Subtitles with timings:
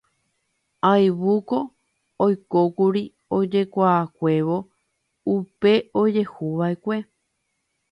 [0.91, 1.57] Ayvúko
[2.25, 3.03] oikókuri
[3.37, 4.57] ojekuaakuévo
[5.35, 6.95] upe ojehuvaʼekue.